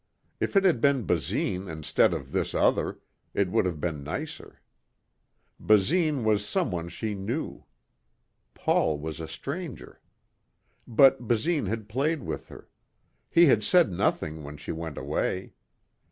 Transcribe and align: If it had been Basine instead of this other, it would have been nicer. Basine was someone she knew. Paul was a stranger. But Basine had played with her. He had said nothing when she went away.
If 0.39 0.55
it 0.55 0.63
had 0.63 0.81
been 0.81 1.05
Basine 1.05 1.69
instead 1.69 2.11
of 2.11 2.31
this 2.31 2.55
other, 2.55 2.97
it 3.35 3.49
would 3.51 3.67
have 3.67 3.79
been 3.79 4.03
nicer. 4.03 4.59
Basine 5.59 6.23
was 6.23 6.43
someone 6.43 6.89
she 6.89 7.13
knew. 7.13 7.65
Paul 8.55 8.97
was 8.97 9.19
a 9.19 9.27
stranger. 9.27 10.01
But 10.87 11.27
Basine 11.27 11.67
had 11.67 11.87
played 11.87 12.23
with 12.23 12.47
her. 12.47 12.67
He 13.29 13.45
had 13.45 13.63
said 13.63 13.91
nothing 13.91 14.43
when 14.43 14.57
she 14.57 14.71
went 14.71 14.97
away. 14.97 15.53